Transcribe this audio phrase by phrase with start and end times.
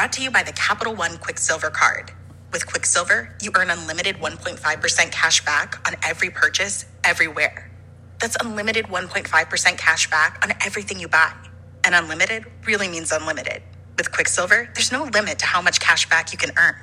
[0.00, 2.10] brought to you by the Capital One Quicksilver Card.
[2.54, 7.70] With Quicksilver, you earn unlimited 1.5% cash back on every purchase, everywhere.
[8.18, 11.34] That's unlimited 1.5% cash back on everything you buy.
[11.84, 13.62] And unlimited really means unlimited.
[13.98, 16.76] With Quicksilver, there's no limit to how much cash back you can earn.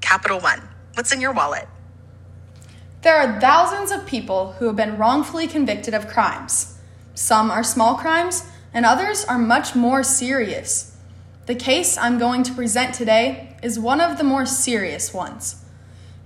[0.00, 0.60] Capital One,
[0.94, 1.68] what's in your wallet?
[3.02, 6.76] There are thousands of people who have been wrongfully convicted of crimes.
[7.14, 10.97] Some are small crimes, and others are much more serious.
[11.48, 15.64] The case I'm going to present today is one of the more serious ones.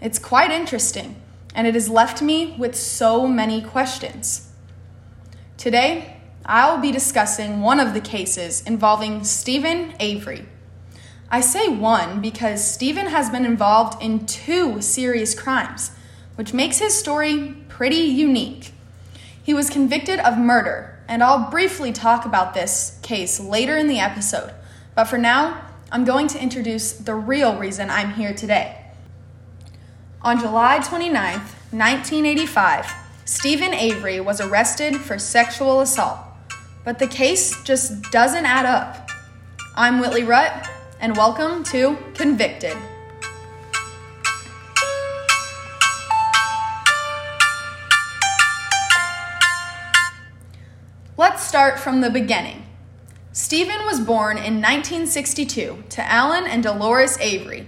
[0.00, 1.14] It's quite interesting,
[1.54, 4.50] and it has left me with so many questions.
[5.56, 10.48] Today, I'll be discussing one of the cases involving Steven Avery.
[11.30, 15.92] I say one because Steven has been involved in two serious crimes,
[16.34, 18.72] which makes his story pretty unique.
[19.41, 24.00] He was convicted of murder, and I'll briefly talk about this case later in the
[24.00, 24.52] episode.
[24.95, 28.78] But for now, I'm going to introduce the real reason I'm here today.
[30.20, 32.92] On July 29, 1985,
[33.25, 36.19] Steven Avery was arrested for sexual assault.
[36.84, 39.08] But the case just doesn't add up.
[39.75, 40.69] I'm Whitley Rutt,
[41.00, 42.77] and welcome to Convicted.
[51.16, 52.66] Let's start from the beginning.
[53.34, 57.66] Steven was born in 1962 to Alan and Dolores Avery.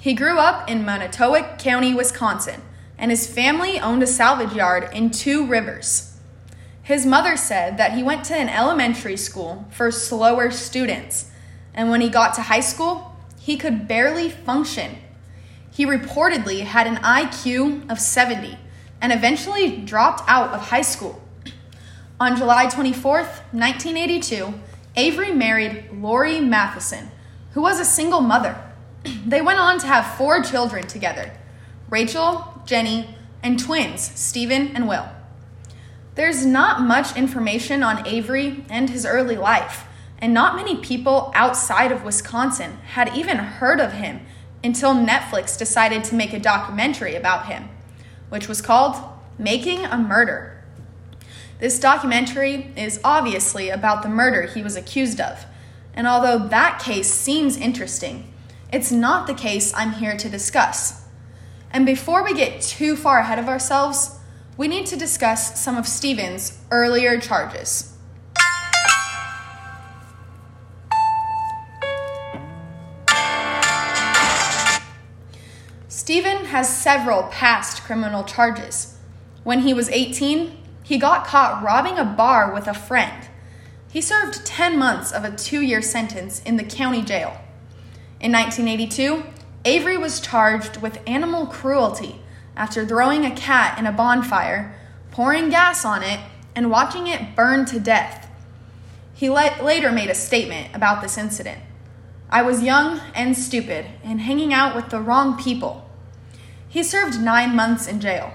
[0.00, 2.62] He grew up in Manitowoc County, Wisconsin,
[2.96, 6.16] and his family owned a salvage yard in Two Rivers.
[6.82, 11.30] His mother said that he went to an elementary school for slower students,
[11.74, 14.96] and when he got to high school, he could barely function.
[15.70, 18.56] He reportedly had an IQ of 70
[19.02, 21.20] and eventually dropped out of high school.
[22.18, 24.54] On July 24, 1982,
[24.96, 27.08] Avery married Lori Mathiesen,
[27.52, 28.56] who was a single mother.
[29.26, 31.32] They went on to have four children together
[31.90, 35.08] Rachel, Jenny, and twins, Stephen and Will.
[36.14, 39.84] There's not much information on Avery and his early life,
[40.18, 44.20] and not many people outside of Wisconsin had even heard of him
[44.62, 47.68] until Netflix decided to make a documentary about him,
[48.28, 48.96] which was called
[49.38, 50.63] Making a Murder.
[51.60, 55.46] This documentary is obviously about the murder he was accused of,
[55.94, 58.32] and although that case seems interesting,
[58.72, 61.04] it's not the case I'm here to discuss.
[61.70, 64.18] And before we get too far ahead of ourselves,
[64.56, 67.96] we need to discuss some of Steven's earlier charges.
[75.88, 78.98] Steven has several past criminal charges.
[79.42, 83.26] When he was 18, he got caught robbing a bar with a friend.
[83.90, 87.40] He served 10 months of a two year sentence in the county jail.
[88.20, 89.24] In 1982,
[89.64, 92.20] Avery was charged with animal cruelty
[92.54, 94.76] after throwing a cat in a bonfire,
[95.10, 96.20] pouring gas on it,
[96.54, 98.30] and watching it burn to death.
[99.14, 101.60] He later made a statement about this incident.
[102.28, 105.88] I was young and stupid and hanging out with the wrong people.
[106.68, 108.34] He served nine months in jail.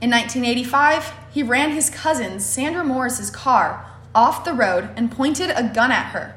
[0.00, 5.70] In 1985, he ran his cousin, Sandra Morris's car, off the road and pointed a
[5.74, 6.34] gun at her.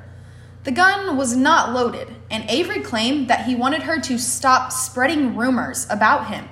[0.63, 5.35] The gun was not loaded, and Avery claimed that he wanted her to stop spreading
[5.35, 6.49] rumors about him.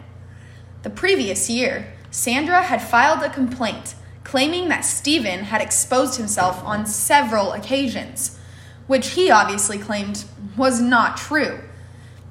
[0.81, 6.85] The previous year, Sandra had filed a complaint claiming that Steven had exposed himself on
[6.85, 8.39] several occasions,
[8.87, 10.23] which he obviously claimed
[10.55, 11.59] was not true.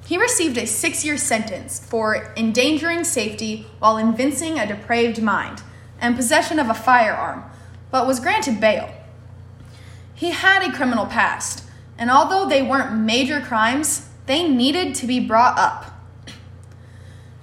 [0.05, 5.61] He received a six year sentence for endangering safety while evincing a depraved mind
[6.01, 7.43] and possession of a firearm,
[7.91, 8.89] but was granted bail.
[10.13, 11.63] He had a criminal past,
[11.97, 15.85] and although they weren't major crimes, they needed to be brought up.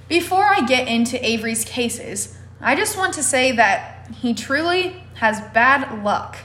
[0.09, 5.41] Before I get into Avery's cases, I just want to say that he truly has
[5.53, 6.37] bad luck.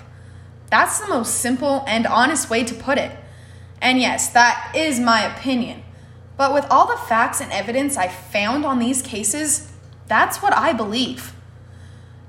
[0.69, 3.15] That's the most simple and honest way to put it.
[3.81, 5.83] And yes, that is my opinion.
[6.37, 9.71] But with all the facts and evidence I found on these cases,
[10.07, 11.35] that's what I believe.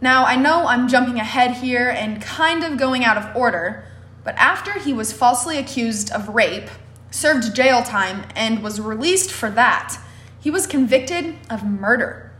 [0.03, 3.85] Now, I know I'm jumping ahead here and kind of going out of order,
[4.25, 6.69] but after he was falsely accused of rape,
[7.13, 9.97] served jail time, and was released for that,
[10.41, 12.33] he was convicted of murder.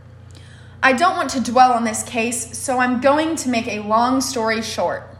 [0.83, 4.19] I don't want to dwell on this case, so I'm going to make a long
[4.19, 5.12] story short.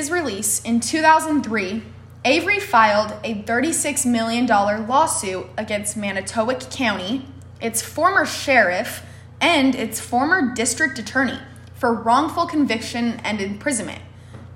[0.00, 1.82] His release in 2003,
[2.24, 7.26] Avery filed a $36 million lawsuit against Manitowoc County,
[7.60, 9.04] its former sheriff,
[9.42, 11.38] and its former district attorney
[11.74, 14.00] for wrongful conviction and imprisonment.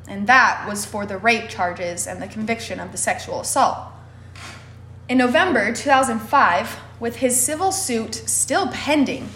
[0.08, 3.88] And that was for the rape charges and the conviction of the sexual assault.
[5.10, 9.28] In November 2005, with his civil suit still pending,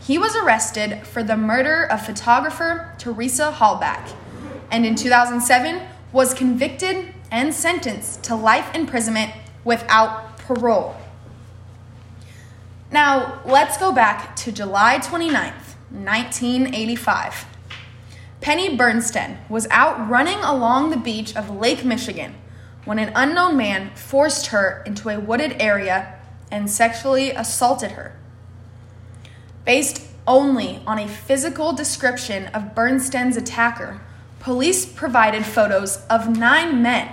[0.00, 4.14] he was arrested for the murder of photographer Teresa Halbach,
[4.70, 5.82] and in 2007
[6.12, 9.32] was convicted and sentenced to life imprisonment
[9.64, 10.96] without parole.
[12.90, 17.46] Now, let's go back to July 29th, 1985.
[18.40, 22.34] Penny Bernstein was out running along the beach of Lake Michigan
[22.84, 26.14] when an unknown man forced her into a wooded area
[26.50, 28.16] and sexually assaulted her.
[29.64, 34.00] Based only on a physical description of Bernstein's attacker,
[34.46, 37.12] police provided photos of nine men.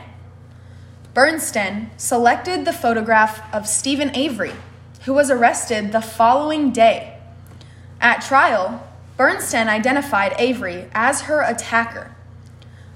[1.15, 4.53] Bernstein selected the photograph of Steven Avery,
[5.05, 7.17] who was arrested the following day.
[7.99, 8.87] At trial,
[9.17, 12.15] Bernstein identified Avery as her attacker.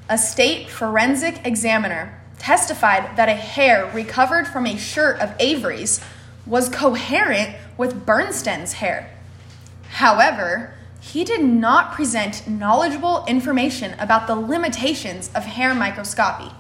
[0.08, 6.00] A state forensic examiner testified that a hair recovered from a shirt of Avery's
[6.46, 9.10] was coherent with Bernstein's hair.
[9.94, 10.77] However,
[11.14, 16.52] he did not present knowledgeable information about the limitations of hair microscopy.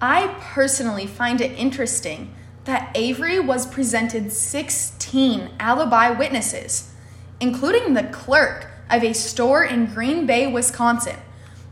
[0.00, 2.32] I personally find it interesting
[2.64, 6.92] that Avery was presented 16 alibi witnesses,
[7.40, 11.16] including the clerk of a store in Green Bay, Wisconsin,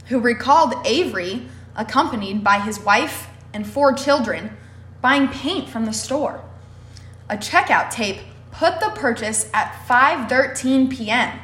[0.07, 4.57] who recalled Avery, accompanied by his wife and four children,
[5.01, 6.43] buying paint from the store.
[7.29, 8.19] A checkout tape
[8.57, 11.39] put the purchase at 5:13 p.m.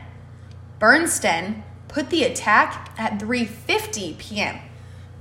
[0.79, 4.59] Bernstein put the attack at 3:50 p.m.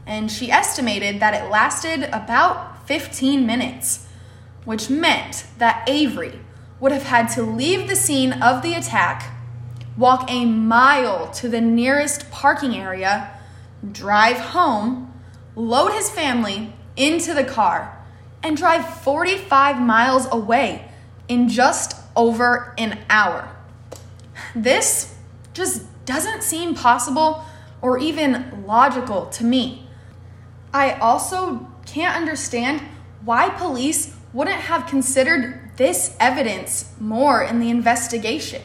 [0.05, 4.07] and she estimated that it lasted about 15 minutes,
[4.63, 6.39] which meant that Avery
[6.79, 9.35] would have had to leave the scene of the attack,
[9.97, 13.37] walk a mile to the nearest parking area,
[13.91, 15.13] drive home,
[15.57, 18.01] load his family into the car,
[18.41, 20.90] and drive 45 miles away
[21.31, 23.55] in just over an hour.
[24.53, 25.15] This
[25.53, 27.45] just doesn't seem possible
[27.81, 29.87] or even logical to me.
[30.73, 32.81] I also can't understand
[33.23, 38.61] why police wouldn't have considered this evidence more in the investigation.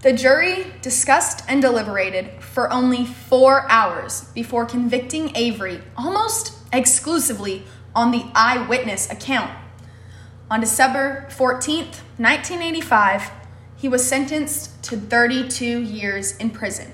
[0.00, 7.62] The jury discussed and deliberated for only four hours before convicting Avery almost exclusively
[7.94, 9.61] on the eyewitness account.
[10.52, 13.30] On December 14th, 1985,
[13.74, 16.92] he was sentenced to 32 years in prison.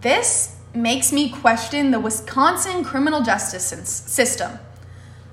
[0.00, 4.60] This makes me question the Wisconsin criminal justice system.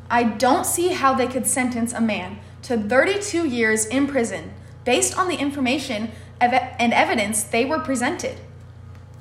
[0.09, 4.51] I don't see how they could sentence a man to 32 years in prison
[4.83, 6.09] based on the information
[6.41, 8.39] and evidence they were presented.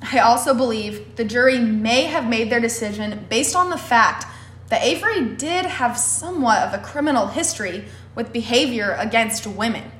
[0.01, 4.25] I also believe the jury may have made their decision based on the fact
[4.73, 7.85] that Avery did have somewhat of a criminal history
[8.15, 9.91] with behavior against women.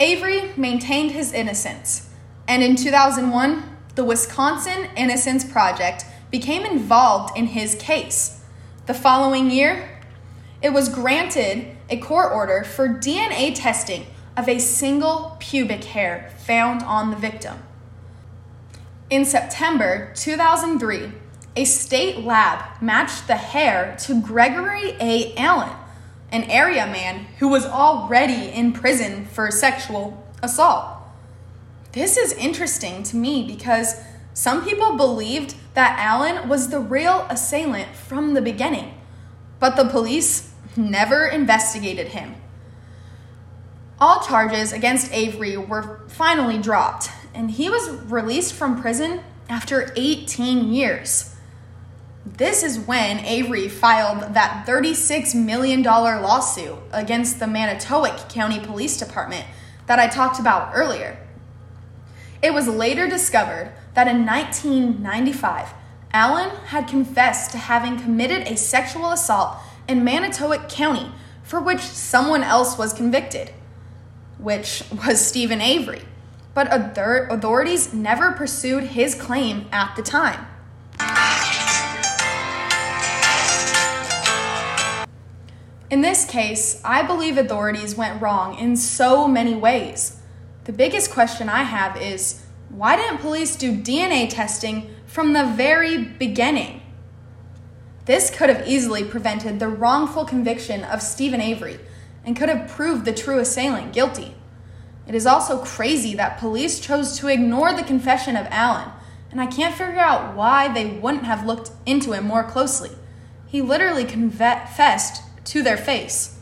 [0.00, 2.10] Avery maintained his innocence,
[2.48, 3.62] and in 2001,
[3.94, 8.42] the Wisconsin Innocence Project became involved in his case.
[8.86, 9.99] The following year,
[10.62, 16.82] it was granted a court order for DNA testing of a single pubic hair found
[16.82, 17.58] on the victim.
[19.08, 21.12] In September 2003,
[21.56, 25.34] a state lab matched the hair to Gregory A.
[25.36, 25.72] Allen,
[26.30, 30.96] an area man who was already in prison for sexual assault.
[31.92, 33.96] This is interesting to me because
[34.32, 38.94] some people believed that Allen was the real assailant from the beginning,
[39.58, 42.34] but the police never investigated him.
[43.98, 50.72] All charges against Avery were finally dropped, and he was released from prison after 18
[50.72, 51.36] years.
[52.24, 59.46] This is when Avery filed that $36 million lawsuit against the Manitowoc County Police Department
[59.86, 61.18] that I talked about earlier.
[62.42, 65.74] It was later discovered that in 1995,
[66.12, 69.58] Allen had confessed to having committed a sexual assault
[69.88, 71.10] in Manitowoc County
[71.42, 73.52] for which someone else was convicted,
[74.38, 76.02] which was Steven Avery.
[76.54, 80.46] But authorities never pursued his claim at the time.
[85.90, 90.20] In this case, I believe authorities went wrong in so many ways.
[90.64, 95.98] The biggest question I have is why didn't police do DNA testing from the very
[95.98, 96.79] beginning?
[98.06, 101.78] This could have easily prevented the wrongful conviction of Steven Avery
[102.24, 104.34] and could have proved the true assailant guilty.
[105.06, 108.90] It is also crazy that police chose to ignore the confession of Allen,
[109.30, 112.90] and I can't figure out why they wouldn't have looked into it more closely.
[113.46, 116.38] He literally confessed to their face.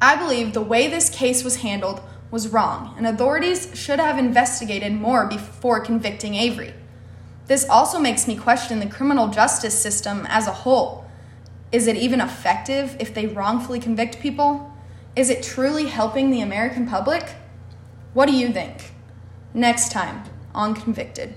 [0.00, 4.92] I believe the way this case was handled was wrong, and authorities should have investigated
[4.92, 6.74] more before convicting Avery.
[7.46, 11.04] This also makes me question the criminal justice system as a whole.
[11.70, 14.72] Is it even effective if they wrongfully convict people?
[15.14, 17.34] Is it truly helping the American public?
[18.14, 18.92] What do you think?
[19.54, 20.24] Next time
[20.54, 21.34] on Convicted.